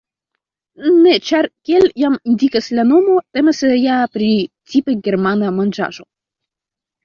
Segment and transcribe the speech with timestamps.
[1.01, 4.33] Ne, ĉar kiel jam indikas la nomo, temas ja pri
[4.75, 6.11] tipe germana manĝaĵo.